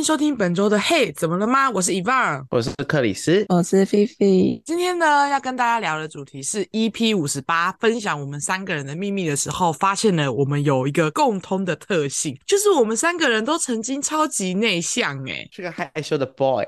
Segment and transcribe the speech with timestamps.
[0.00, 1.68] 迎收听本周的嘿，怎么了吗？
[1.68, 4.58] 我是 Yvonne，我是克里斯，我是菲菲。
[4.64, 16.64] 今天呢，要跟大家聊的主题是 EP 五十八，分享我们三个人的秘密的时候，发现了我们有一个共通的特性，就是我们三个人都曾经超级内向，哎，是个害羞的 boy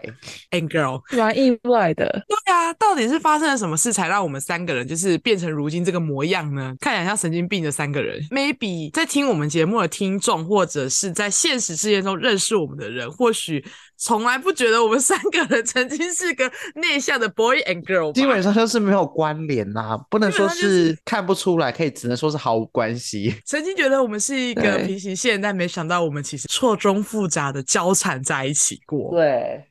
[0.51, 2.23] and girl，蛮意外的。
[2.28, 6.74] 对啊，到底是发生了什么事，才让我们三个人就是变成如今这个模样呢？
[6.80, 8.20] 看起来像神经病的三个人。
[8.30, 13.64] Maybe 在听我们节目的听众，或者是在现实世界中认识我们的人，或许
[13.96, 23.32] 从来不觉得我们三个人曾经是个内向的 boy and girl，基本上就是没有关联呐、啊，不能说是看不出来，可以只能说是毫无关系。
[23.46, 29.12] 曾经觉得我们是一个平行线，但没想到我们其实错综复杂的交缠在一起过。
[29.12, 29.64] 对。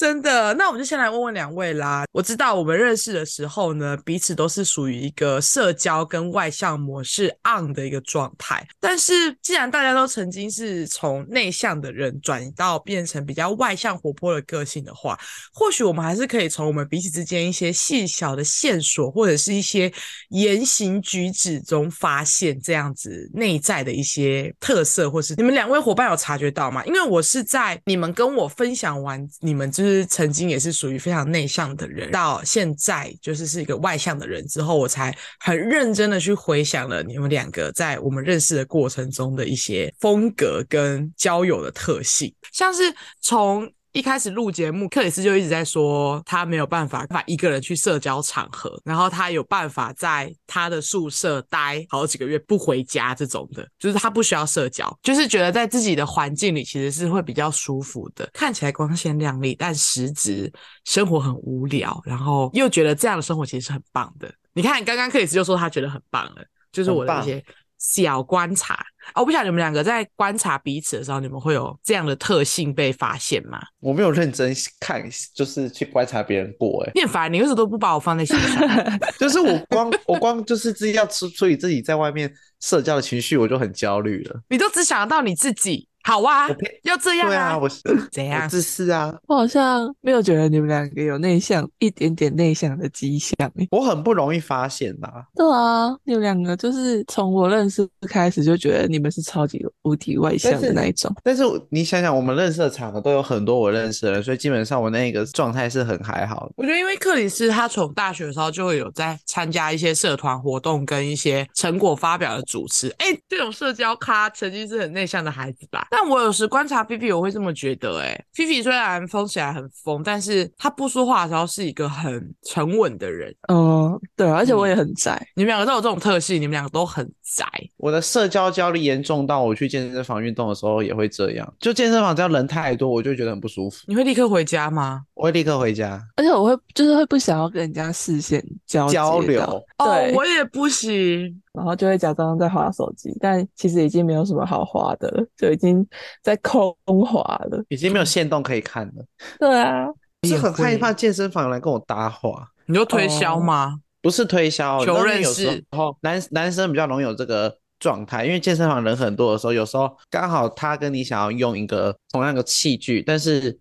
[0.00, 2.06] 真的，那我们就先来问问两位啦。
[2.10, 8.66] 我知道我们认识的时候呢，彼此都是属于一个社交跟外向模式 on 的一个状态。
[8.80, 15.20] 但是既然大家都曾经是从内向的人转到变成比较外向活泼的个性的话，
[15.52, 19.92] 或许我们还是可以从我们彼此之间一些细小的线索，或者是一些
[20.30, 26.82] 言行举止中发现这样子内在的一些特色，或是你们两位伙伴有察觉到吗？
[26.86, 29.89] 因为我是在你们跟我分享完，你们就是。
[29.90, 42.82] 是曾经也是属于非常内向的人，到现在就是是一个外向的人之后，我才很认真的去回想了你们两个在我们认识的过程中的一些风格跟交友的特性，像是
[43.20, 43.70] 从。
[43.92, 60.52] 一开始录节目，克里斯就一直在说他没有办法把一个人去社交场合，然后他有办法在他的宿舍待好几个月不回家这种的，就是他不需要社交，就是觉得在自己的环境里其实是会比较舒服的，看起来光鲜亮丽，但实质
[60.84, 64.32] 生活很无聊，然后又觉得这样的生活其实是很棒的。
[64.52, 67.44] 你看，刚刚克里斯就说他觉得很棒了，就是我的一些
[67.80, 68.74] 小观察。
[69.14, 73.58] 哦，我不晓得你们两个在观察彼此的时候，你们会有这样的特性被发现吗？
[73.80, 75.02] 我没有认真看，
[75.34, 76.84] 就是去观察别人过。
[76.84, 78.60] 哎，你很烦，你为什么都不把我放在心上？
[79.18, 84.40] 就是我光我光就是自己要出，所以自己在外面社交的情绪，我就很焦虑了。
[84.50, 85.88] 你都只想到你自己。
[86.10, 86.48] 好啊，
[86.82, 87.30] 要这样啊？
[87.30, 88.48] 对啊，我是怎样？
[88.48, 89.14] 自私啊！
[89.28, 93.36] 我好像没有觉得你们两个有内向，一点点内向的迹象。
[93.70, 95.08] 我很不容易发现呐。
[95.36, 101.14] 对啊，你们两个就是从我认识开始就觉得你们是超级无敌外向的那一种。
[101.22, 106.52] 但是，但是你想想，我们认识的场合都有很多我认识的人，所以基本上我那个状态是很还好的。
[106.56, 112.88] 我觉得，因为克里斯他从大学的时候就会有在参加一些社团活动跟一些成果发表的主持。
[112.98, 115.86] 哎，这种社交咖曾经是很内向的孩子吧？
[115.88, 118.08] 但我有时观察 P P，，我会这么觉得、欸。
[118.08, 123.34] 哎，P P 虽然疯起来很疯，但是他不说话的时候是一个很沉稳的人。
[123.52, 125.20] 嗯，对，而且我也很宅。
[125.34, 127.04] 你们两个都有这种特性，你们两个都很
[127.36, 127.44] 宅。
[127.76, 131.54] 我的社交焦虑严重到我去健身房运动的时候也会这样。
[131.58, 133.84] 就健身房只要人太多，我就觉得很不舒服。
[133.86, 135.02] 你会立刻回家吗？
[135.20, 139.62] 我会立刻回家，而且我会就是会不想要跟人家视线交交流。
[139.76, 141.38] 对，我也不行。
[141.52, 145.86] 然后就会假装在划手机，但其实已经没有什么好划的了，就已经
[146.22, 146.74] 在空
[147.04, 147.20] 滑
[147.50, 149.04] 了，已经没有线动可以看了。
[149.38, 149.88] 对啊，
[150.22, 152.48] 是很害怕健身房来跟我搭话。
[152.64, 153.74] 你就推销吗？
[153.74, 155.44] 哦，不是推销，求认识。
[155.44, 163.58] 然后男男生比较容易有这个状态，因为健身房人很多的时候，有时候刚好他跟你想要用一个同样的器具，但是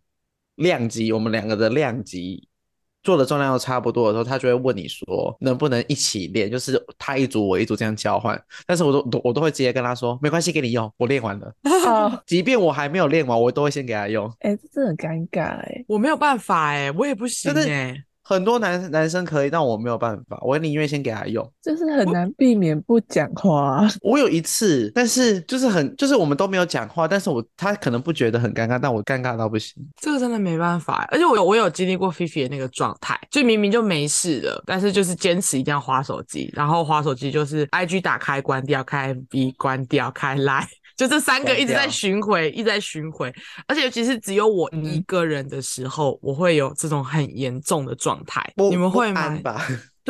[0.59, 2.47] 量级我们两个的量级。
[3.01, 8.39] 做的重量都差不多的时候，他就会问你说能不能一起练，就是他一组我一组这样交换。
[8.67, 11.49] 但是我都我都会直接跟他说没关系，给你用，我练完了。
[12.27, 14.27] 即便我还没有练完，我都会先给他用。
[14.41, 18.03] 哎、欸，这真的很尴尬哎、欸，我没有办法哎、欸，我也不行哎、欸。
[18.29, 23.81] 很多男男生可以，但我没有办法，我宁愿先给他用，就是很难避免不讲话。
[24.01, 29.83] 我，我有一次，但是就是很，就是我们都没有讲话，但是我他可能不觉得很尴尬，但我尴尬到不行。
[29.99, 40.67] 这个真的没办法，而且我有我有经历过菲菲的那个状态，就明明就没事了，但是就是坚持一定要划手机，然后划手机就是 IG 打开关掉，开 FB 关掉，开 Line。
[40.99, 43.33] 就这三个一直在巡回，一直在巡回，
[43.65, 48.43] 而且尤其是只有我一个人的时候，嗯、我会有这种很严重的状态。
[48.57, 49.39] 你们会吗？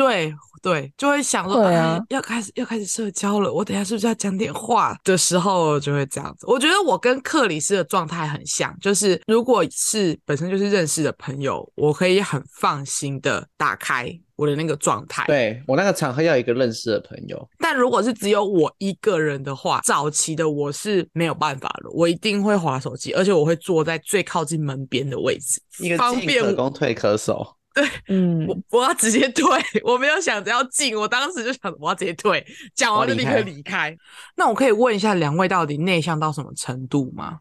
[0.00, 6.46] 对对，就会想说，啊、哎，要开始要开始社交了，我等下是不是要讲点话的时候就会这样子。
[6.46, 14.18] 我觉得我跟克里斯的状态很像，就是如果是本身就是认识的朋友，我可以很放心的打开。
[14.36, 17.48] 我的那个状态，对，我那个场合要有一个认识的朋友。
[17.58, 27.46] 但如果是只有我一个人的话，早期的我是没有办法的，我一定会滑手机，而且我会坐在最靠近门边的位置，一个进可攻退可守。
[27.74, 29.44] 对， 嗯，我我要直接退，
[29.84, 32.44] 我没有想着要进，我当时就想我要直接退，
[32.74, 33.96] 讲完就立刻离开。
[34.36, 37.40] 那我可以问一下两位，到底内向到什么程度吗？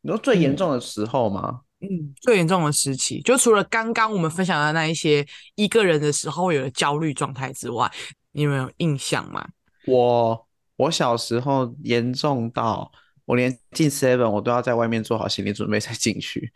[0.00, 1.60] 你说最严重的时候吗？
[1.80, 5.26] 嗯，最严重的时期，就除了刚刚我们分享的那一些
[5.56, 7.90] 一个人的时候会有的焦虑状态之外，
[8.32, 9.48] 你有没有印象吗？
[9.86, 12.90] 我我小时候严重到
[13.24, 16.52] 我连进 seven 我都要在外面做好心理准备才进去。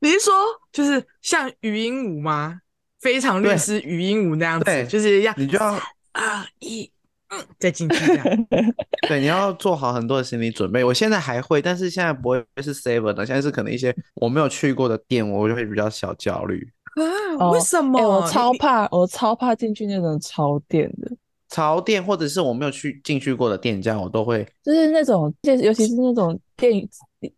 [0.00, 0.32] 你是说
[0.72, 2.60] 就是像语音舞吗？
[3.00, 5.78] 非常律师语音舞那样子，对，就是要你就要
[6.12, 6.90] 二一
[7.28, 8.46] 嗯再进去这样。
[9.08, 10.82] 对，你要做好很多的心理准备。
[10.82, 16.68] 我现在还会，但是现在不会是 seven 的，现在是可能一些我没有去过的店，我就会比较小焦虑
[17.38, 17.50] 啊。
[17.50, 18.00] 为什么？
[18.00, 21.10] 哦欸、我超怕，我超怕进去那种潮店的
[21.48, 26.86] 潮店，或者是我没有去进去过的店家，我都会就是那种店，尤其是那种店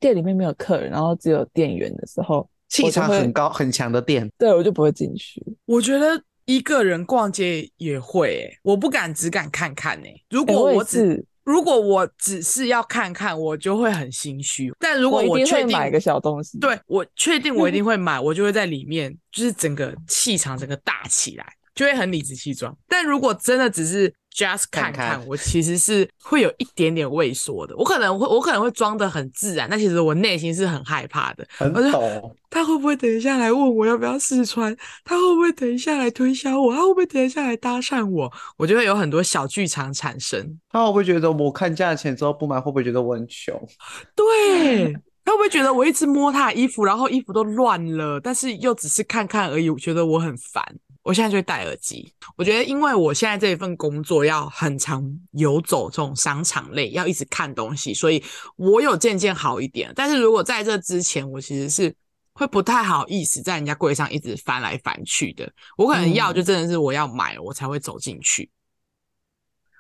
[0.01, 2.49] 店里面没有客人，然后只有店员的时候。
[2.69, 5.45] 气场很高很强的店，对，我就不会进去。
[5.67, 10.25] 我觉得一个人逛街也会、欸，我不敢，只敢看看呢、欸。
[10.31, 14.73] 如果我只、欸、我如果我只是要看看，我就会很心虚。
[14.79, 21.45] 但如果我确定买个小东西，对，我确定我一定 会买，我就会在里面，就是整个气场整个大起来，
[21.75, 22.73] 就会很理直气壮。
[22.87, 27.77] 但如果真的只是 just 看看，我其实是会有一点点畏缩的。
[27.77, 31.47] 我可能会，我可能会装的很自然，但其实我内心是很害怕的。
[31.50, 32.37] 很懂。
[32.49, 34.77] 他会不会等一下来问我要不要试穿？
[35.05, 36.73] 他会不会等一下来推销我？
[36.75, 38.32] 他会不会等一下来搭讪我？
[38.56, 40.59] 我就会有很多小剧场产生。
[40.71, 42.61] 他会不会觉得我看价钱之后不买？
[42.61, 43.55] 会不会觉得我很穷？
[44.17, 44.93] 对，
[45.25, 49.71] 他会不会觉得我一直摸他的衣服，然后衣服都乱了，但是又只是看看而已？
[49.71, 50.65] 我觉得我很烦。
[51.02, 52.12] 我现在就会戴耳机。
[52.37, 58.23] 我觉得，因为我现在这一份工作要很常游走这种商场类，要一直看东西，所以
[58.56, 59.93] 我有渐渐好一点。
[59.94, 61.94] 但是如果在这之前，我其实是。
[62.32, 68.50] 会不太好意思在人家柜上一直翻来翻去的，我可能要就真的是我要买了我才会走进去，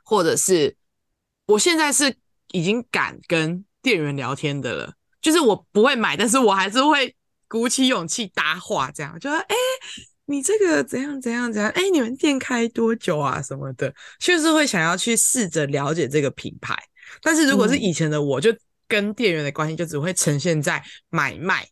[0.04, 0.76] 或者是
[1.46, 2.14] 我现在是
[2.48, 7.16] 已经敢跟店员聊天的了，就是我不会买，但是我还是会
[7.48, 9.56] 鼓起勇气搭话，这样就说哎，
[10.30, 16.74] 你这个怎样怎样怎样，哎，你们店开多久啊什么的，就是会想要去试着了解这个品牌。
[17.20, 18.54] 但是如果是以前的我，就
[18.86, 21.66] 跟店员的关系就只会呈现在买卖。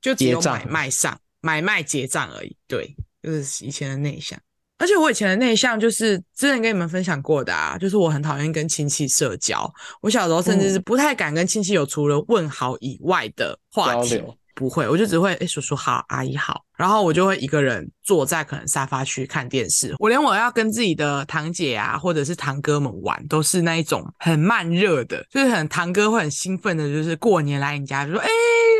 [0.00, 4.38] 就只有买卖上买卖结账而已，对，就是以前的内向。
[4.78, 9.68] 而且我以前的内向，就是之前跟你们分享过的啊，就是我很讨厌跟亲戚社交。
[10.00, 14.22] 我小时候甚至是不太敢跟亲戚有除了问好以外的话题。
[14.54, 19.94] 不会，我就只会哎、欸、叔叔好，阿姨好，然后我就会一个人坐在可能沙发区看电视。
[19.98, 28.28] 我连我要跟自己的堂姐啊，或者是堂哥们玩，都是那一种很慢热的，就是很堂哥会很兴奋的，就是过年来你家就说哎、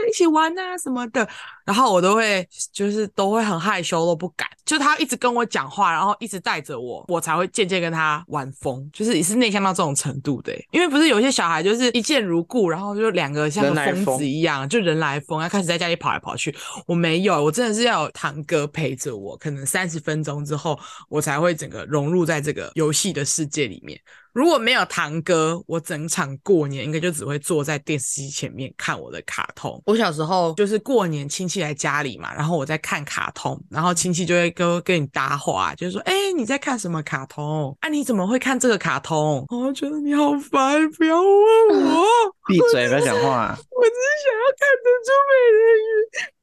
[0.08, 1.28] 一起玩啊什么的。
[1.64, 4.48] 然后我都会就是都会很害羞，都不敢。
[4.64, 8.88] 就他一直跟我讲话，然后一直带着我，我才会渐渐跟他玩疯。
[8.92, 16.54] 就是也是内向到这种程度的，因为不是有些小孩就是一见如故，然后就两个像个疯子一样，就人来疯，要开始在家里跑来跑去。
[16.86, 20.78] 我没有，我真的是要有堂哥陪着我，可能三十分钟之后，
[21.08, 23.98] 我才会整个融入在这个游戏的世界里面。
[24.38, 29.82] 如果没有堂哥，我整场过年应该就只会坐在电视机前面看我的卡通。
[29.84, 37.76] 我小时候就是过年亲戚来家里嘛，然后我在看卡通，然后亲戚就会跟跟你搭话，就是说：“哎、欸，你在看什么卡通？
[37.80, 42.04] 啊，你怎么会看这个卡通？”我觉得你好烦，不要问我，
[42.46, 43.58] 闭嘴，不要讲话。
[43.58, 45.90] 我只是想要看珍珠美人鱼，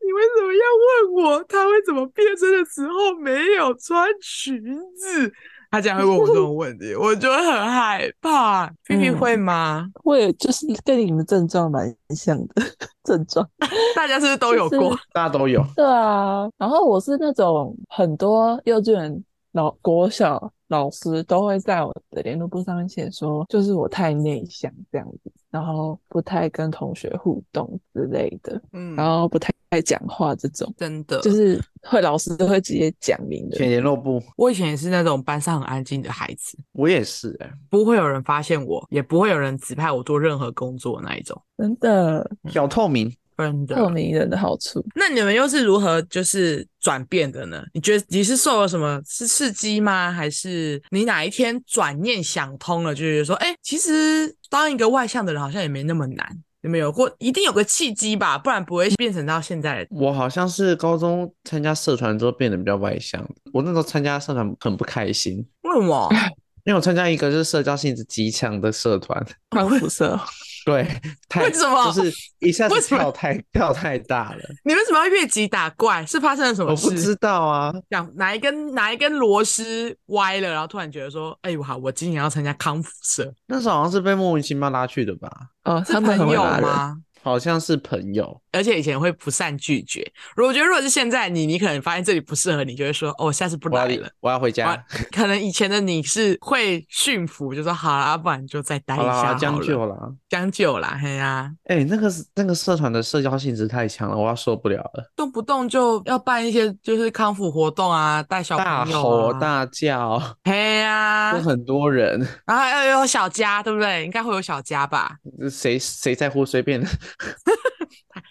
[0.06, 1.44] 你为什么要问我？
[1.48, 4.62] 他会怎么变身的时候没有穿裙
[4.98, 5.32] 子？
[5.76, 8.66] 他竟然会问我这种问题，我就会很害怕。
[8.86, 9.86] 皮皮会吗？
[10.02, 12.64] 会，就是跟你们症状蛮像的
[13.04, 13.46] 症状。
[13.94, 14.80] 大家是不是都有过？
[14.80, 15.62] 就是、大家都有。
[15.76, 29.52] 对啊，然后我是那种很多幼稚园老国小老师都会在我的联络簿上面写说，就是我太内向这样子，然后不太跟同学互动之类的，嗯，然后不太。
[29.70, 33.58] 爱讲话这种，真的就是会老师都会直接讲明的。
[33.58, 44.86] 写联络簿，我以前也是那种班上很安静的孩子，我也是哎、欸，不会有人发现我，也不会有人指派我做任何工作的那一种，真的小透明，真的透明人的好处。
[44.96, 47.64] 那你们又是如何就是转变的呢？
[47.74, 50.12] 你觉得你是受了什么是刺激吗？
[50.12, 56.44] 还是你哪一天转念想通了，就是说，哎、欸，其实当一个外向的人好像也没那么难。
[56.62, 57.12] 有没有过？
[57.18, 59.88] 一定有个契机吧，不然不会变成到现在。
[59.90, 63.24] 我好像是高中参加社团之后变得比较外向。
[63.52, 65.44] 我那时候参加社团很不开心。
[65.62, 66.08] 为什么？
[66.66, 70.20] 因为我参加一个就是社交性质极强的社团，康辅社。
[70.66, 70.86] 对，
[71.30, 71.86] 太为什么？
[71.94, 74.40] 就是一下子跳太跳太大了。
[74.64, 76.04] 你为什么要越级打怪？
[76.08, 76.88] 是发生了什么事？
[76.88, 77.72] 我不知道啊。
[77.92, 85.30] 讲哪一根哪一根螺丝歪了，然后突然觉得说：“哎我好，我今年要参加康复社。”那时候好像是被莫名其妙拉去的吧？
[85.66, 86.98] 哦，他们很有吗？
[87.22, 90.06] 好像是朋友，而且以前会不善拒绝。
[90.36, 94.84] 如果我觉得如果是现在你，你可能发现这里不适合你，就会说哦，下次不来了，我要，回家。
[95.12, 99.40] 可能以前的你是会驯服，就说好了，不然就再待一下好了。
[99.40, 99.96] 将就啦，
[100.30, 101.52] 将就啦，嘿呀、啊。
[101.66, 105.12] 哎、欸，那个那个社团的社交性质太强了，我要受不了了。
[105.16, 114.06] 动不动就要办一些就是康复活动啊，带小朋友、啊、大吼大叫，嘿呀、 很多人，然后要有小家，对不对？
[114.06, 115.18] 应该会有小家吧？
[115.50, 116.88] 谁谁在乎随便的？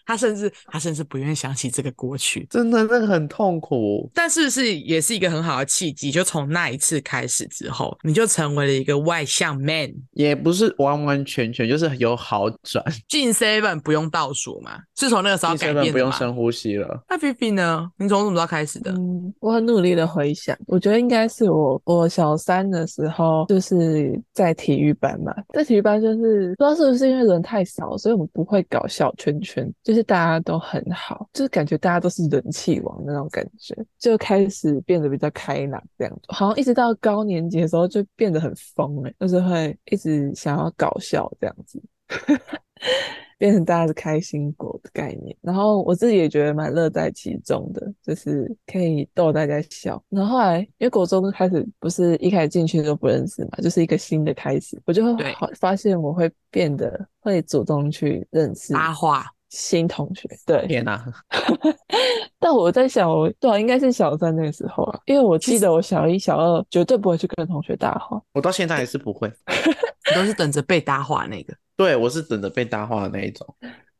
[0.06, 4.08] 他他甚至他甚至不愿意想起这个过去，真的那个很痛苦。
[4.14, 12.84] 但是是也是一个很好的契机，就从那一次开始之后，你就成为了一个外向 man，也不是完完全全就是有好转。
[13.08, 14.78] 进 seven 不用倒数嘛？
[14.94, 15.92] 是从那个时候改变的？
[15.92, 17.02] 不用深呼吸了。
[17.08, 17.90] 那 Fifi 呢？
[17.98, 18.92] 你从什么时候开始的？
[18.92, 29.68] 嗯，我很努力的回想，我觉得应该是我我小三的时候，就是在体育班嘛，在体育班就是不知道是不是因为人太少，所以我们不会搞小圈圈。
[29.82, 36.22] 就是大家都很好，就是感觉大家都是人气王那种感觉，就开始变得比较开朗这样子。
[36.28, 41.82] 好像一直到高年级的时候就变得很疯诶、欸，就是会一直想要搞笑这样子，
[43.38, 45.36] 变成大家的开心果的概念。
[45.40, 50.02] 然后我自己也觉得蛮乐在其中的，就是可以逗大家笑。
[50.08, 55.24] 然后后来因为国中开始不是一开始进去都不认识嘛，就是一个新的开始，我就会
[55.58, 59.26] 发现我会变得会主动去认识搭话。
[59.54, 61.00] 新同学，对，天哪！
[62.40, 71.54] 但我在想，我对啊，应该是小三那个时候啊，因为我记得我小一、小二绝对不会去跟同学搭话，我到现在还是不会，我 都是等着被搭话那个。
[71.76, 73.46] 对，我是等着被搭话的那一种。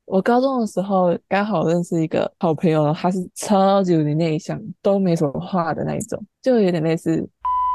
[0.06, 7.26] 我高中的时候刚好认识一个好朋友，他是超级内向，都没什么话的那一种，就有点类似，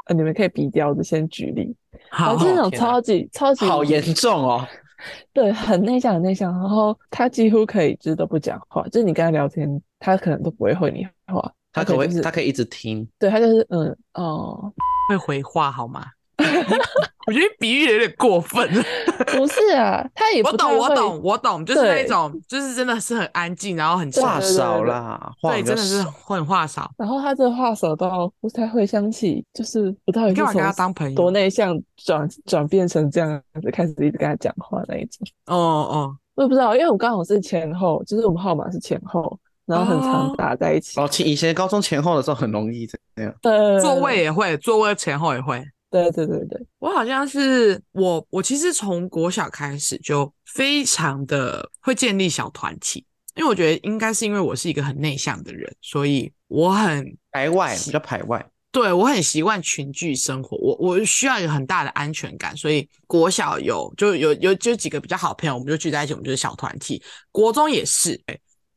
[0.07, 1.74] 呃，你们可以比较的，先举例，
[2.12, 4.67] 好，就是那种超级超级好严重哦。
[5.34, 6.51] 对，很内向，很内向。
[6.51, 11.53] 然后他几乎可以就是都不讲话，就是你跟他聊天，他可能都不会回你话。
[11.72, 13.08] 他可会，就是，他可以一直听。
[13.20, 14.74] 对，他就是嗯哦，
[15.10, 16.06] 会回话好吗？
[17.27, 18.67] 我觉得比喻有点过分。
[19.38, 26.89] 不是啊，他也不我懂，我懂，我懂，就是那种，就是真的是很安静，然后很话少啦，对，真的是很话少。
[26.98, 30.43] 然后他这话少到不太会想起，就是我到底是
[30.74, 35.27] 从多内向转转变成这样子，开始一直跟他讲话那一种。
[35.46, 41.00] 哦哦，我也不知道，因为我刚好是前后，就是我们号码是前后，然后很常打在一起。
[41.00, 43.31] 哦，以前高中前后的时候很容易这样。
[43.41, 45.63] 对，座位也会，座位前后也会。
[45.91, 53.03] 对对对对，我好像是我我其实从国小开始就非常的会建立小团体，
[53.36, 58.46] 因为我觉得应该是因为我是一个很内向的人，所以我很排外，比较排外。
[58.72, 67.01] 对，我很习惯群聚生活，我我需要有很大的安全感，所以国小有就有有就几个比较好朋友，我们就聚在一起，我们就是小团体。
[67.31, 68.22] 国中也是，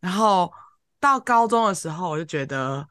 [0.00, 0.50] 然后
[0.98, 2.86] 到高中的时候，我就觉得。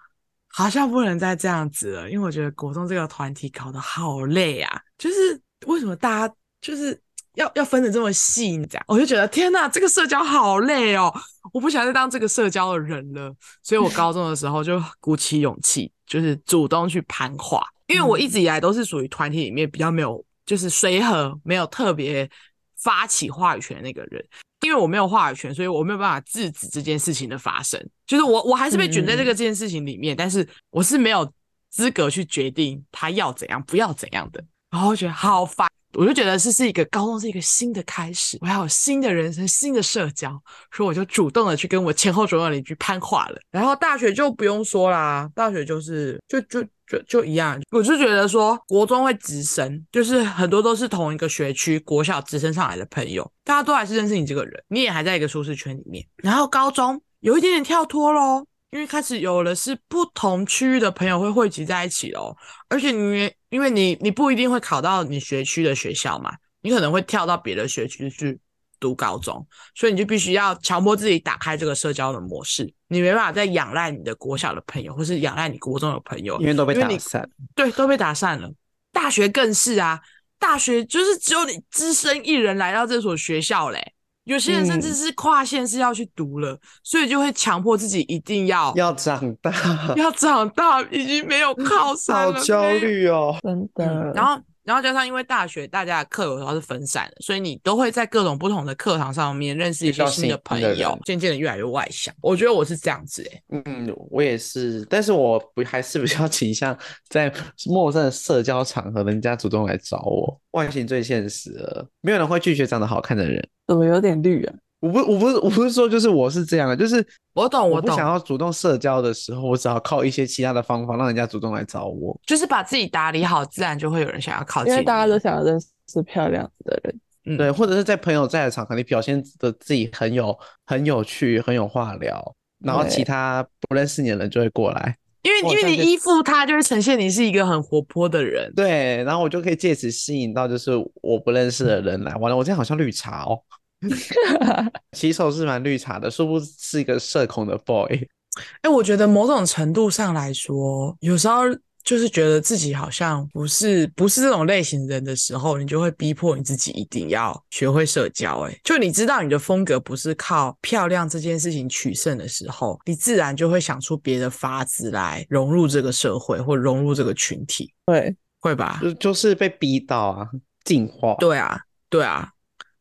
[0.53, 4.81] 好像不能再这样子了，因为我觉得国中这个团体搞得好累啊！
[4.97, 6.99] 就是为什么大家就是
[7.35, 8.57] 要要分得这么细？
[8.67, 11.13] 这样我就觉得天哪，这个社交好累哦！
[11.53, 13.33] 我不想再当这个社交的人了。
[13.63, 22.29] 所以我高中的时候就鼓起勇气，就是主动去攀话，因为我一直以来都是属于团体里面比较没有，就是随和，没有特别
[22.77, 24.23] 发起话语权的那个人。
[24.61, 27.79] 因为我没有话语权，所以我没有办法制止这件事情的发生。
[28.05, 31.29] 就是我，我还是被卷在这个这件事情里面，嗯、但是我是没有
[31.69, 34.43] 资格去决定他要怎样，不要怎样的。
[34.69, 40.29] 然后我觉得好烦，我就觉得这是一个高中是一个新的开始，我要有新的人生、新的社交，
[40.71, 43.41] 所以我就主动的去跟我前后左右邻居攀话了。
[43.51, 46.65] 然后大学就不用说啦，大学就是就就。
[46.91, 56.05] 就就一样，我就觉得说国中会直升，就是很多都是同一个学区国小直升上来的朋友，大家都还是认识你这个人，你也还在一个舒适圈里面。
[56.17, 62.35] 然后高中有一点点跳脱咯，因为开始有了是不同区域的朋友会汇集在一起咯，
[62.67, 68.39] 而且你因为你你不一定会考到你学区的学校嘛，你可能会跳到别的学区去。
[68.81, 69.45] 读高中，
[69.75, 77.29] 所以你就必须要强迫自己打开这个社交的模式，你没办法再仰赖你的国小的朋友，或是仰赖你国中的朋友，因为都被打散。
[77.55, 78.51] 对，都被打散了。
[78.91, 80.01] 大学更是啊，
[80.39, 83.93] 大学就是只有你只身一人来到这所学校嘞。
[84.23, 89.51] 有些人甚至是跨县是要去读了，嗯、所以就会强迫自己一定要要长大，
[89.95, 93.85] 要长大，已经没有靠山了，好焦虑哦，真的。
[93.85, 94.41] 嗯、然后。
[94.63, 102.13] 然后加上，因为大学大家的课有时候是分散的，所以你都会在各种不同的课堂上面认识一些新的朋友，渐渐的越来越外向。
[102.21, 106.77] 我觉得我是这样子诶、欸，嗯，我也是，但是我不还是比较倾向
[107.09, 107.33] 在
[107.65, 110.39] 陌生的社交场合，人家主动来找我。
[110.51, 113.47] 外形最现实了，没有人会拒绝长得好看的人。
[113.67, 114.53] 怎么有点绿啊？
[114.81, 117.91] 我不，我不是，我不是说就是我是这样的，就是我懂，我懂。
[117.91, 124.73] 我不想要主动社交的时候，我只好靠一些其他的方法让人家主动来找我，就是把自己打理好，自然就会有人想要靠近。
[124.73, 130.35] 因为大家都想要认识漂亮的人，嗯，对，或者是在朋友在的场合，你表现的自己很有
[130.65, 132.35] 很有趣，很有话聊，
[132.65, 140.71] 然后其他不认识你的人就会过来，因为因为你依附他，就会呈现你是一个很活泼的人，对，然后我就可以借此吸引到就是
[141.03, 142.15] 我不认识的人来。
[142.15, 143.39] 完了，我这样好像绿茶哦。
[144.95, 147.87] 起手是蛮绿茶的，殊不知是一个社恐的 boy。
[147.93, 151.41] 哎、欸，我觉得某种程度上来说，有时候
[151.83, 158.39] 就是觉得自己好像不是不是这种类型的人的时候，你就会逼迫你自己一定要学会社交。
[158.41, 167.73] 哎，就你知道你的风格不是靠漂亮这件事情取胜的时候，你自然就会想出别的法子来融入这个社会或融入这个群体。
[167.85, 168.79] 对，会吧？
[168.81, 170.29] 就就是被逼到啊，
[170.63, 171.15] 进化。
[171.19, 171.59] 对啊，
[171.89, 172.29] 对啊。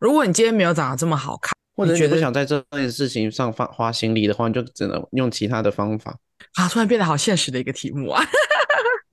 [0.01, 6.17] 如果你今天没有长得这么好看，或者觉得不想在这件事情上花花心力的话，你就只能用其他的方法。
[6.55, 8.25] 啊，突然变得好现实的一个题目啊！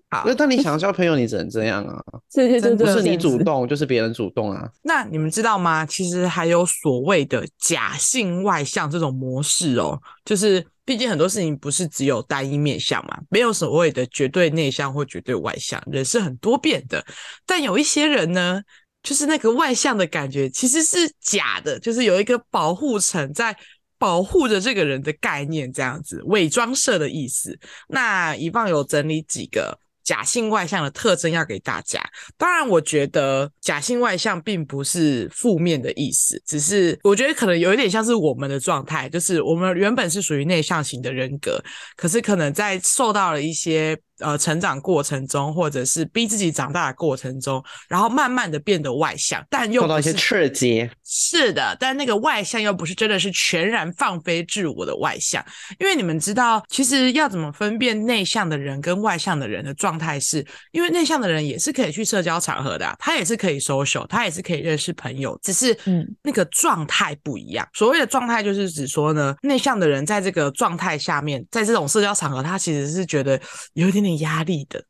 [0.09, 2.01] 好，那当你 想要交朋友，你只能这样啊。
[2.31, 4.65] 这些真的不是你主动，就是别人主动啊。
[4.81, 5.85] 那你们知道吗？
[5.85, 17.05] 其实还有所谓的假性外向这种模式哦，就是毕竟很多事情不是只有单一面向嘛，没有所谓的绝对内向或绝对外向，人是很多变的。
[17.45, 18.61] 但有一些人呢。
[19.07, 23.55] 就是那个外向的感觉其实是假的，就是有一个保护层在
[23.97, 27.57] 保护着这个人的概念，这样子伪装设的意思。
[27.87, 32.03] 那以放有整理几个假性外向的特征要给大家。
[32.37, 41.63] 当然，我觉得假性外向并不是负面的意思，只是我觉得可能有一点像是我们的状态，就是我们原本是属于内向型的人格，
[41.95, 43.97] 可是可能在受到了一些。
[44.19, 50.89] 呃，成长过程中，或者是逼自己长大的过程中，然后慢慢的变得外向，但又受到一些刺激。
[51.05, 55.45] 是的，但那个外向又不是真的是全然放飞自我的外向，
[55.79, 67.63] 因为你们知道，其实要怎么分辨内向的人跟外向的人的状态是，因为内向的人也是可以去社交场合的啊，他也是可以 social，他也是可以认识朋友，只是嗯，那个状态不一样。
[67.65, 73.39] 嗯、所谓的状态就是指说呢，内向的人在这个状态下面，在这种社交场合，他其实是觉得
[73.73, 74.06] 有一点点。
[74.15, 74.85] 压力的。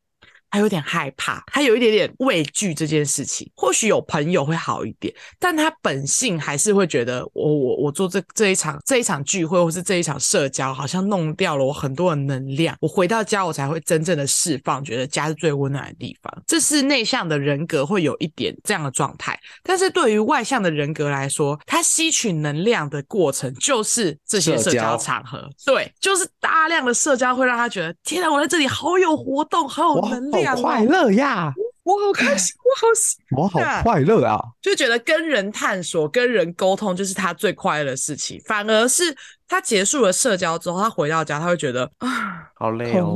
[0.50, 3.50] 还有点害怕，他有一点点畏惧这件事情。
[3.56, 12.76] 或许有朋友会好一点，但他本性还是会觉得我我我做这这一场这一场聚会，或是这一场社交，好像弄掉了我很多的能量。
[12.80, 16.44] 我回到家，我才会真正的释放，觉得家是最温暖的地方。
[16.48, 30.37] 这是内向的人格会有一点这样的状态，但是对于外向的人格来说，他吸取能量的过程就是这些社交场合，对，就是大量的社交会让他觉得，天哪，我在这里好有活动，好有能量。
[30.46, 31.54] 好快乐呀！
[31.84, 34.38] 我好开心，我好喜，我好快乐啊！
[34.62, 38.42] 就觉得跟人探索、跟人沟通，就是他最快乐的事情。
[38.46, 39.04] 反而是
[39.48, 43.16] 他结束了社交之后，他回到家，他会觉得啊，好累哦，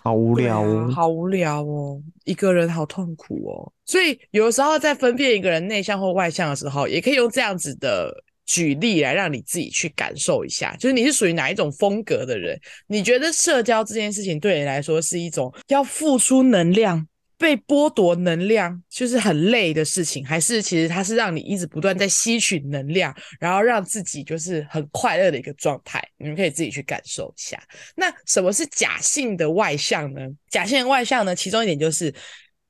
[0.00, 3.72] 好无聊哦，好无聊哦，一个人好痛苦哦。
[3.84, 8.14] 所以有的时候在分辨一个人内向或外向的时候，也可以用这样子的。
[8.46, 12.58] 举例来让你自己去感受一下，就是你是属于哪一种风格的人？
[12.86, 17.06] 你觉得社交这件事情对你来说是一种要付出能量、
[17.38, 26.02] 被剥夺能量，就是很累的事情，还是其实它是让你一直不断在吸取能量，然后让自己就是很快乐的一个状态？
[26.18, 27.60] 你们可以自己去感受一下。
[27.96, 30.20] 那什么是假性的外向呢？
[30.48, 32.14] 假性的外向呢，其中一点就是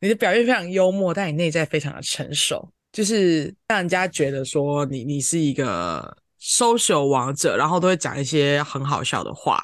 [0.00, 2.72] 你的表现非常幽默，但你内在非常的成熟。
[2.94, 9.60] 就是让人家觉得说你你是一个 social 王者，然后都会讲一些很好笑的话，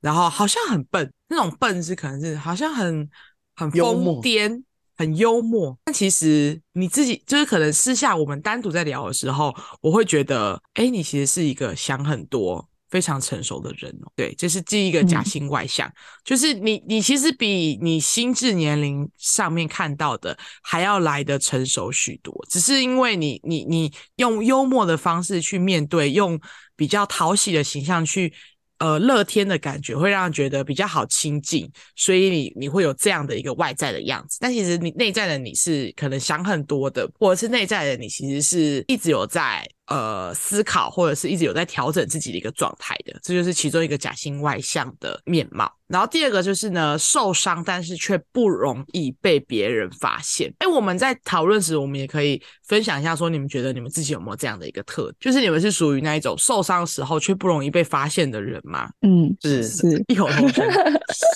[0.00, 3.06] 然后好像很笨，那种笨是可能是好像很
[3.54, 4.62] 很疯癫，
[4.96, 5.78] 很幽默。
[5.84, 12.66] 但其实你自己就是可能私下我们单独在聊的时候，我会觉得，哎，你其实是一个想很多。
[12.94, 26.40] 非常成熟的人哦，对，这是第一个假性外向，嗯、就是你，你其实比你心智年龄上面看到的还要来得成熟许多，只是因为你，你，你用幽默的方式去面对，用
[26.76, 28.32] 比较讨喜的形象去。
[28.78, 34.36] 呃，乐天的感觉会让人觉得比较好亲近，所以你你会有这样的一个外在的样子。
[34.40, 43.18] 但其实你内在的你是可能想很多的，或者是内在的你其实是一直有在呃思考，或者是一直有在调整自己的一个状态的。
[43.22, 45.72] 这就是其中一个假性外向的面貌。
[45.86, 50.52] 然后第二个就是呢，受伤但是却不容易被别人发现。
[50.58, 58.88] 哎，我们在讨论时，我们也可以分享一下，说你们觉得你们自己有没有这样的一个特点，就是你们是属于那一种受伤的时候却不容易被发现的人吗？
[59.02, 60.66] 嗯，是 是，异口同声，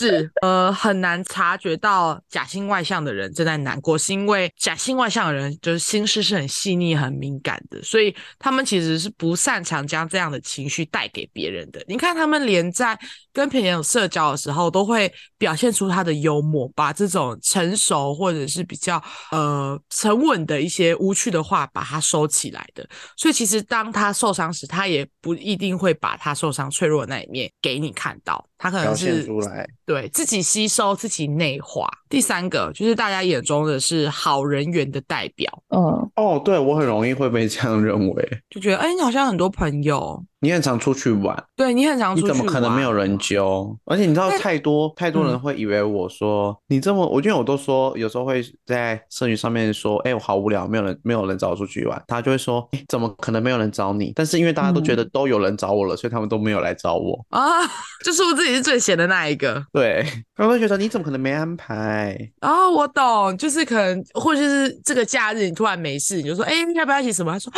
[0.01, 11.85] 是呃，很难察觉到假性外向的人正在难过，是因为假性外向的人就是心思是很细腻、很敏感的，所以他们其实是不擅长将这样的情绪带给别人的。
[11.89, 12.99] 你看，他们连在
[13.33, 22.89] 跟朋友社交的时候，都会表现出他的幽默，把这种成熟或者是比较呃沉稳的一些无趣的话，把它收起来的。
[23.17, 31.89] 所以，其实当他受伤时，他也不一定会把他受伤脆弱的那一面给你看到，他可能是出来，对自己吸收、自己内化。
[32.09, 35.63] 第三个就是大家眼中的是好人缘的代表。
[35.69, 40.23] 嗯，哦，对，我很容易会被这样认为，就觉得哎，你好像很多朋友。
[40.41, 43.77] 你很常出去玩，对，你很常出去玩，你怎么可能没有人揪？
[43.85, 54.13] 而且你知道太多太多人会以为我说、嗯、你这么，我因为我都说有时候会在社群上面说，哎、欸，我好无聊，没有人没有人找我出去玩，他就会说，怎么可能没有人找你？
[54.15, 57.43] 但是因为大家都觉得都有人找我了，嗯、所以他们都没有来找我啊，
[58.05, 62.17] 就是我自己是最闲的那一个，对，他们会觉得你怎么可能没安排？
[62.43, 67.33] 哦，我懂，就是可能或者是这个假日你突然没事，你就说，哎、欸，要不要一起什么？
[67.33, 67.53] 他说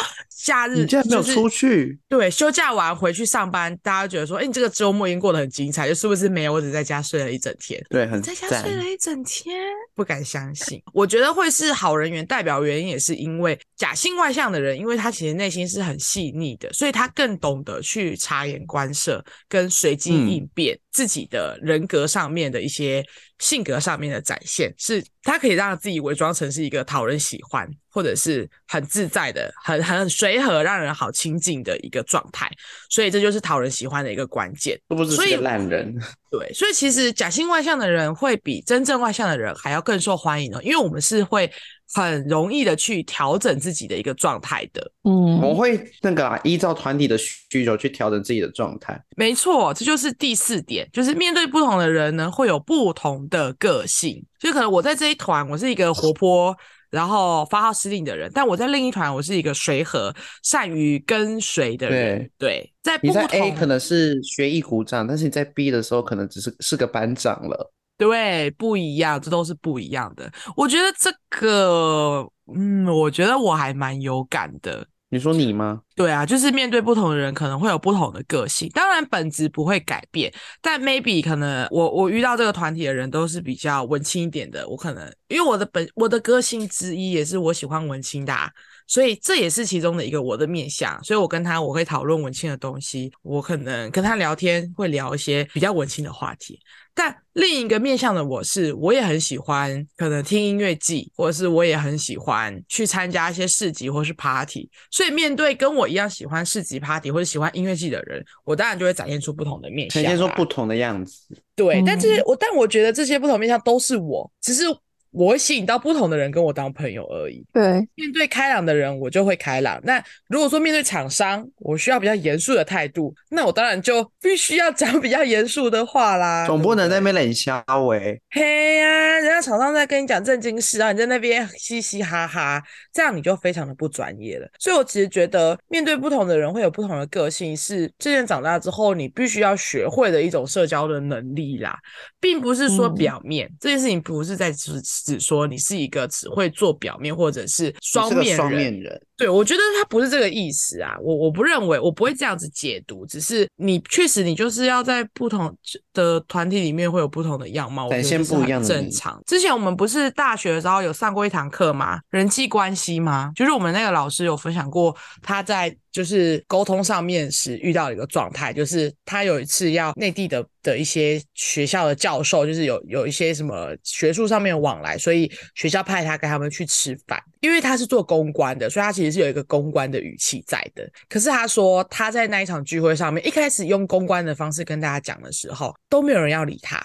[0.45, 6.53] 假日、就是、你竟然没有出去，对，休假完回去上班，大家觉得说，哎、欸，你这个周末已经过得很精彩，就是不是没有？
[6.53, 9.55] 我只在家睡了一整天，对，很在家睡了一整天，
[9.95, 10.83] 不敢相信。
[10.93, 20.75] 我觉得会是好人缘代表原因，也是因为假性外向的人，因为他其实内心是很细腻的，所以他更懂得去察言观色，跟随机应变。
[20.75, 23.01] 嗯自己的人格上面的一些
[23.41, 32.49] 性格上面的展现，是他可以让自己伪装成是一个讨人喜欢，或者是很自在的、很很随和、让人好亲近的一个状态。
[32.89, 34.79] 所以这就是讨人喜欢的一个关键。
[34.89, 35.93] 都不是个烂人。
[36.31, 41.51] 对，所以其实假性外向的人会比真正外向的人还要更受欢迎哦，因为我们是会。
[41.93, 49.01] 很容易的去调整自己的一个状态的，嗯，我会那个啊，依照团体的需求去调整自己的状态。
[49.17, 54.25] 没错，这就是第四点，就是面对不同的人呢，会有不同的个性。
[54.39, 56.57] 就可能我在这一团，我是一个活泼，
[56.91, 62.31] 然后发号施令的人，但我在另一团，我是一个随和、善于跟随的人。
[62.39, 67.73] 对，对，在不同，你在 A 可能是学艺鼓掌，但是你在 B 的时候，可能只是是个班长了。
[68.01, 70.33] 对，不一样，这都是不一样的。
[70.57, 74.87] 我觉得这个，嗯，我觉得我还蛮有感的。
[75.11, 75.83] 你说你吗？
[75.95, 78.71] 对啊，就是面对不同的人，可能会有不同的个性。
[78.71, 80.33] 当然，本质不会改变，
[80.63, 84.67] 但 maybe 可能我我遇到这个团体的人都是比较文青一点的。
[84.67, 88.49] 我可能因为我的本我的个性之一也是我喜欢文青的啊，
[88.87, 90.99] 所以这也是其中的一个我的面相。
[91.05, 96.59] 所以我跟他我会讨论文青的东西，我可能跟他聊天会聊一些比较文青的话题。
[97.03, 104.69] 但另一个面向的我是，我也很喜欢可能听音乐季，或者是我也很喜欢去参加一些市集或是 party。
[104.91, 111.15] 所以面对跟我一样喜欢市集 party 或者喜欢音乐季的人，我当然就会展现出不同的面向，呈现出不同的样子。
[111.57, 114.65] 对，但这些我但我觉得这些不同面向都是我，只是。
[115.13, 117.45] 我会吸引到不同的人跟我当朋友而已。
[117.53, 117.63] 对，
[117.95, 119.81] 面对开朗的人，我就会开朗。
[119.83, 126.47] 那如果说面对厂商，我需要比较严肃的态度，那我当然就必须要讲比较严肃的话啦。
[126.47, 128.21] 总不能在那边冷笑喂。
[128.31, 134.49] 嘿呀、啊，人家厂商在跟你讲正经事啊，你在那边嘻嘻哈哈，这样你就非常的不专业了。
[134.59, 141.77] 所以我其实觉得，面对不同的人会有不同的个性，是渐渐长大之后你必须要学会的一种社交的能力啦，
[142.21, 144.81] 并不是说表面、嗯、这件事情不是在只。
[145.05, 149.07] 只说你是一个只会做表面或者是双面人，双面人。
[149.21, 155.55] 对，我觉得他不是这个意思啊，我我不认为，我不会这样子解读，只是你确实你就是要在不同
[155.93, 159.23] 的团体里面会有不同的样貌，展现不一样的正常。
[159.27, 162.01] 之前我们不是大学的时候有上过一堂课吗？
[162.09, 163.31] 人际关系吗？
[163.37, 165.77] 就是我们那个老师有分享过他在。
[165.93, 177.21] 就是沟通上面时遇到一个状态，就是他有一次要内地的的一些学校的教授，就是有有一些什么学术上面往来，所以学校派他跟他们去吃饭。
[177.41, 180.89] 因为他是做公关的，所以他其实是有一个公关的语气在的。
[181.09, 186.81] 可是他说他在那一场聚会上面，一开始用公关的方式跟大家讲的时候，都没有人要理他。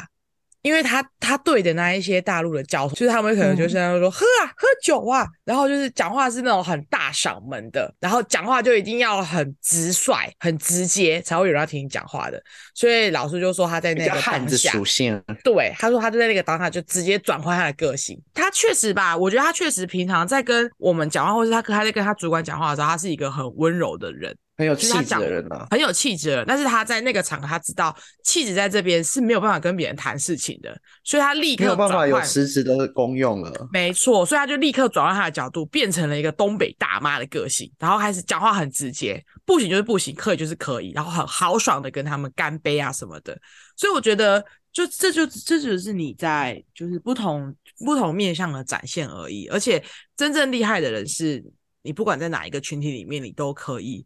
[0.65, 12.41] 因为他他对的那一些大陆的教授，就是他们可能就是说、嗯、喝啊喝酒啊，然后就是讲话是那种很大嗓门的，然后讲话就一定要很直率、很直接，才会有人要听你讲话的。
[12.73, 18.19] 所以老师就说他在那个当下，属性对，他说他就在那个当下就直接转换他的个性。
[18.33, 24.35] 他确实吧，我觉得他确实平常在跟我们讲话，或是他他在跟他主管讲话的时候，他是一个很温柔的人。
[24.57, 33.67] 很有气质的人啊，很有气质的人，但是他在那个场合，他知道气质在这边是没有办法跟别人谈事情的，所以他立刻没有办法有实质的功用了。
[33.71, 43.37] 没错，所以他就立刻转换他的角度，变成了一个东北大妈的个性，然后开始讲话很直接，不行就是不行，可以就是可以，然后很豪爽的跟他们干杯啊什么的。
[43.75, 44.41] 所以我觉得，
[44.71, 47.53] 就这就这就是你在就是不同
[47.85, 49.83] 不同面向的展现而已，而且
[50.15, 51.43] 真正厉害的人是。
[51.87, 54.03] 你不管在哪一个群体里面，你都可以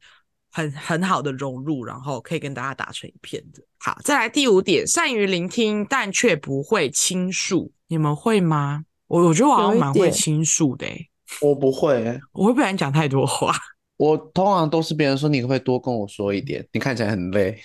[0.51, 3.61] 很很好的融入，然后可以跟大家打成一片的。
[3.77, 7.71] 好，再来第五点，善于聆听，但却不会倾诉。
[7.87, 8.85] 你们会吗？
[9.07, 11.09] 我我觉得我好像蛮会倾诉的、欸。
[11.41, 13.53] 我不会、欸，我会不然讲太多话。
[13.97, 16.67] 我通常都是别人说，你可不可以多跟我说一点？
[16.71, 17.59] 你看起来很累，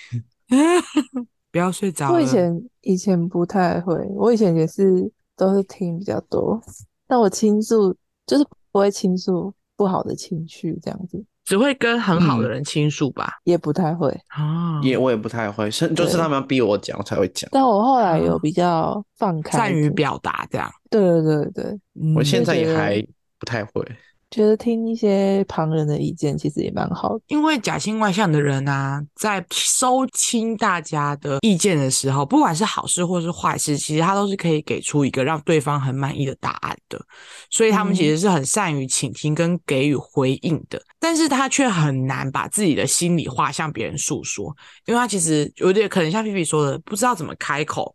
[1.53, 2.11] 不要睡着。
[2.11, 6.61] 我以前以前不太会，我以前也是都是听比较多，
[7.07, 7.95] 但我倾诉
[8.27, 14.09] 就是不会倾诉不好的情绪这样子，只会跟很好的人倾诉吧、嗯，也不太会。
[14.29, 17.49] 啊，也我也不太会，是就是他们要逼我讲我才会讲。
[17.53, 20.71] 但我后来有比较放开，善于表达这样。
[20.91, 21.65] 对对对对，
[22.01, 23.07] 嗯、我现在也还
[23.39, 23.85] 不太会。
[24.35, 37.01] 觉得听一些旁人的意见其实也蛮好的，因为假性外向的人啊，在收听大家的意见的时候，不管是好事或是坏事，其实他都是可以给出一个让对方很满意的答案的。
[37.49, 44.53] 所以他们其实是很善于倾听跟给予回应的，嗯、但是他却很难把自己的心里话向别人诉说，
[44.87, 47.95] 因为他其实有点可能像 Pipi 说的，不知道怎么开口。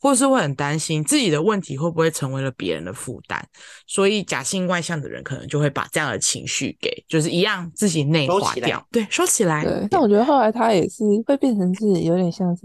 [0.00, 3.42] 或是会很担心自己的问题会不会成为了别人的负担，
[3.86, 9.64] 所以假性外向的人可能就会把这样的情绪给，就是一样自己内化掉，对，收起来。
[9.64, 12.62] 对，但我觉得后来他也是会变成是有点像是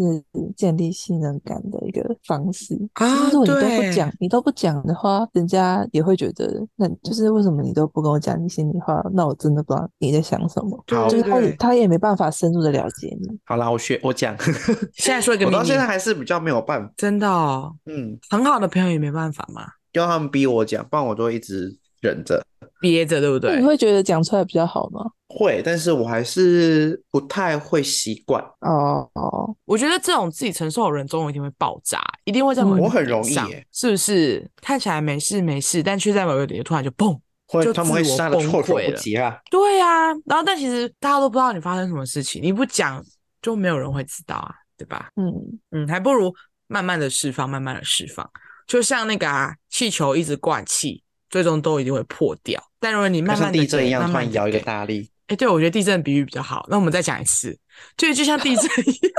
[0.56, 3.30] 建立信任感的一个方式啊。
[3.32, 9.02] 如果你都不讲，你都不讲的话，人家也会觉得，那就是为什么你都不跟我讲你心里话？
[9.13, 10.84] 那我真的不知道你在想什么。
[10.89, 13.28] 好，就是他也他也没办法深入的了解你。
[13.46, 14.36] 好啦，我学我讲，
[14.94, 17.29] 现在说一个秘密，我到现在还是比较没有办法，真的。
[17.29, 22.43] 哦，嗯，很好的朋友也没办法嘛，要他们逼我讲，不然我就会一直忍着
[22.81, 23.57] 憋着，对不对？
[23.60, 25.05] 你会觉得讲出来比较好吗？
[25.29, 28.43] 会，但是我还是不太会习惯。
[28.62, 34.45] 哦哦，我觉得这种自己承受的人，总有一天会爆炸，一定会在某一点、嗯、我很容易耶，是不是？
[34.62, 37.71] 看起来没事没事，但却在某一个点突然就崩，会就。
[37.71, 39.39] 他们会杀的措手不及啊。
[39.49, 43.01] 对啊，然后但其实大家都不知道你发生什么事情，你不讲
[43.41, 45.10] 就没有人会知道啊，对吧？
[45.15, 45.31] 嗯
[45.71, 46.34] 嗯，还不如。
[46.71, 48.31] 慢慢的释放，慢慢的释放，
[48.65, 52.63] 就像那个啊，气球一直灌气，最终都一定会破掉。
[52.79, 56.65] 但如果你慢慢的像地震一样，慢慢摇一个大力，哎、欸，对，我觉得地震比喻比较好。
[56.69, 57.60] 那我们再讲一次，
[57.97, 59.12] 就就像地震一样。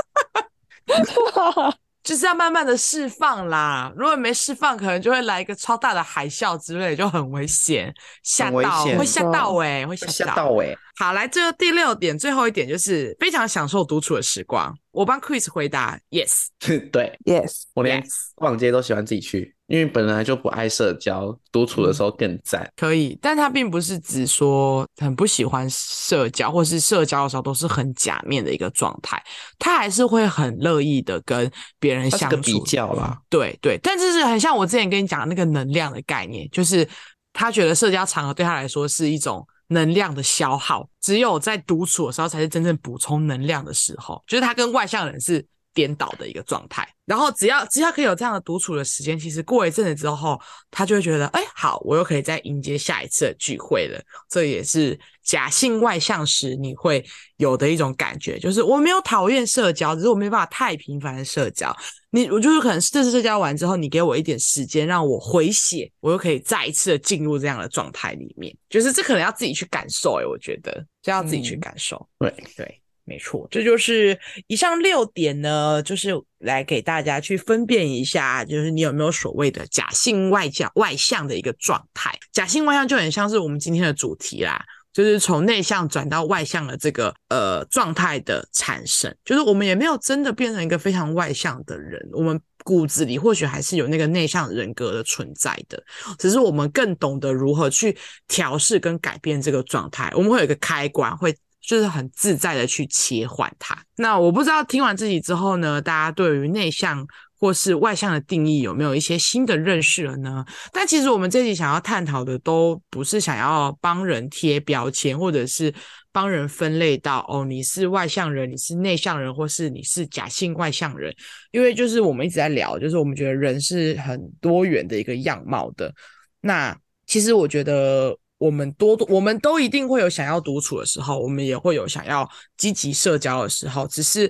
[2.03, 10.77] 就是要慢慢的释放啦，如果没释放，可能就会来一个超大的海啸之类，就很危险，吓到会吓到哎、欸，会吓到哎、欸。
[10.97, 14.77] 好，来最后第六点，最后一点就是非常享受独处的时光。
[14.91, 16.47] 我帮 Chris 回答，Yes，
[16.91, 18.03] 对，Yes，我连
[18.35, 19.55] 逛街都喜欢自己去。
[19.73, 22.71] 因为本来就不爱社交，独处的时候更赞、嗯。
[22.77, 29.19] 可以，但他并不是只说很不喜欢社交，或是社交的时候都是很假面的一个状态。
[29.57, 32.37] 他还是会很乐意的跟别人相处。
[32.43, 36.87] 比较啦，对对，但这是很像我之前跟你讲的那个能量的概念，就是
[37.33, 44.23] 他觉得社交场合对他来说是一种能量的消耗，只有在独处的时候才是真正补充能量的时候。
[44.27, 45.43] 就是他跟外向人是。
[45.73, 53.99] 颠倒的一个状态，然后只要只要可以有这样的独处的时间，其实过一阵子之后，他就会觉得，哎，好，我又可以再迎接下一次的聚会了。
[54.29, 57.03] 这也是假性外向时你会
[57.37, 61.75] 有的一种感觉，就是我没有讨厌社交，只是我没办法太频繁的社交。
[62.11, 68.55] 你我就是可能这次社交完之后，你给我一点时间让我回血，我又可以再一次的进入这样的状态里面。
[68.69, 72.07] 就是这可能要自己去感受，哎，我觉得这要自己去感受。
[72.19, 72.65] 对、嗯、对。
[72.65, 82.17] 对没错，这就是以上六点呢，就是来给大家去分辨一下，就是你有没有所谓的假性外向外向的一个状态。
[82.31, 84.63] 假性外向就很像是我们今天的主题啦，
[84.93, 89.13] 就是从内向转到外向的这个呃状态的产生。
[89.25, 95.83] 就是我们也没有真的变成一个非常外向的人，我们骨子里或许还是有那个内向人格的存在的，
[96.17, 97.97] 只是我们更懂得如何去
[98.29, 100.09] 调试跟改变这个状态。
[100.15, 101.35] 我们会有一个开关会。
[101.65, 103.81] 就是很自在的去切换它。
[103.95, 107.07] 那我不知道听完自己之后呢，大家对于内向
[107.39, 110.45] 或是外向的定义有没有一些新的认识了呢？
[110.71, 115.73] 但其实我们这集想要探讨的都不是想要帮人贴标签，或者是
[116.11, 121.13] 帮人分类到哦，你是外向人，你是内向人，或是你是假性外向人。
[121.51, 125.93] 因为就是我们一直在聊，就是我们觉得人是很多元的一个样貌的。
[126.41, 128.17] 那其实我觉得。
[128.43, 133.87] 我们多多，我们都一定会有想要独处的时候，我们也会有想要积极社交的时候。
[133.87, 134.29] 只是，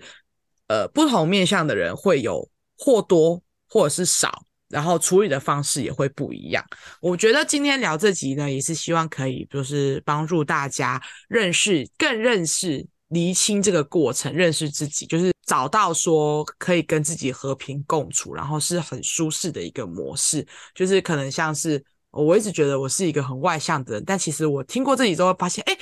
[0.67, 2.47] 呃，不同面向的人会有
[2.77, 6.63] 或多或者是少，然后处理的方式也会不一样。
[7.01, 20.45] 我觉得今天聊这集呢，也是希望可以就是帮助大家认识、更认识、厘清这个过程，认识自己，就是找到说可以跟自己和平共处，然后是很舒适的一个模式。
[20.75, 21.83] 就是可能像是。
[22.13, 25.75] 我一直觉得我是一个很外向的人，但其实我听过这集之后发现，哎，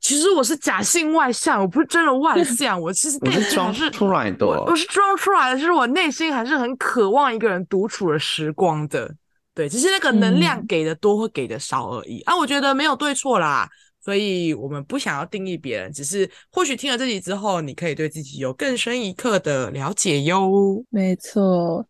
[0.00, 9.14] 其实我是假性外向，我不是真的外 向，我其实内心还是出来的，我是装出来的，就是我内心还是很渴望一个人独处的时光的。
[9.54, 13.68] 对，只是那个能量给的多或给的少而已、嗯、啊，我觉得没有对错啦。
[14.00, 20.82] 所以我们不想要定义别人，只是或许听了这集之后，你可以对自己有更深一刻的了解哟。
[20.88, 21.84] 没错，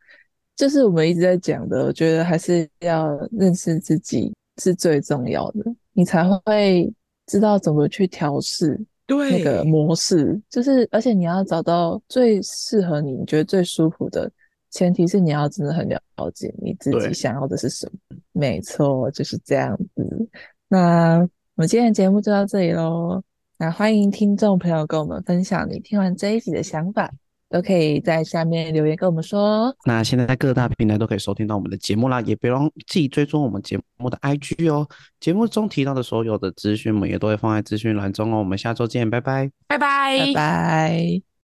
[0.59, 6.92] 就是我们一直在讲的，我觉得还是要认识自己是最重要的，你才会
[7.27, 10.38] 知道怎么去调试那个模式。
[10.51, 14.31] 就是而且你要找到最适合你，你觉得最舒服的，
[14.71, 16.01] 前提是你要真的很了
[16.35, 17.92] 解你自己想要的是什么。
[18.11, 20.29] 对没错，就是这样子。
[20.68, 21.27] 那。
[21.57, 23.21] 我们今天的节目就到这里喽。
[23.57, 27.12] 那欢迎听众朋友跟我们分享你听完这一集的想法，
[27.50, 29.74] 都可以在下面留言跟我们说。
[29.84, 34.87] 那现在在各大平台都可以收听到我们的节目啦，也别忘记追踪我们节目的 IG 哦。
[35.20, 38.38] 节目中提到的所有的资讯，我们也都会放在资讯栏中哦。
[38.38, 41.27] 我们下周见，拜拜，拜拜，拜拜。